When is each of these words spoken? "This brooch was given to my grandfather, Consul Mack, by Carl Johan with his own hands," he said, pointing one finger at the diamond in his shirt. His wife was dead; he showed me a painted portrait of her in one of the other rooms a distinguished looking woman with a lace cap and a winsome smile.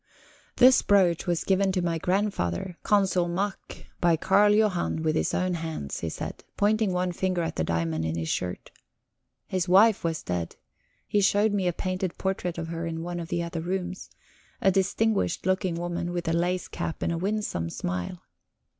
"This 0.55 0.81
brooch 0.81 1.27
was 1.27 1.43
given 1.43 1.71
to 1.73 1.81
my 1.83 1.99
grandfather, 1.99 2.75
Consul 2.81 3.27
Mack, 3.27 3.85
by 3.99 4.17
Carl 4.17 4.55
Johan 4.55 5.03
with 5.03 5.15
his 5.15 5.31
own 5.31 5.53
hands," 5.53 5.99
he 5.99 6.09
said, 6.09 6.43
pointing 6.57 6.91
one 6.91 7.11
finger 7.11 7.43
at 7.43 7.55
the 7.55 7.63
diamond 7.63 8.03
in 8.03 8.15
his 8.15 8.27
shirt. 8.27 8.71
His 9.45 9.69
wife 9.69 10.03
was 10.03 10.23
dead; 10.23 10.55
he 11.07 11.21
showed 11.21 11.53
me 11.53 11.67
a 11.67 11.71
painted 11.71 12.17
portrait 12.17 12.57
of 12.57 12.69
her 12.69 12.87
in 12.87 13.03
one 13.03 13.19
of 13.19 13.27
the 13.27 13.43
other 13.43 13.61
rooms 13.61 14.09
a 14.59 14.71
distinguished 14.71 15.45
looking 15.45 15.75
woman 15.75 16.11
with 16.13 16.27
a 16.27 16.33
lace 16.33 16.67
cap 16.67 17.03
and 17.03 17.11
a 17.13 17.17
winsome 17.19 17.69
smile. 17.69 18.23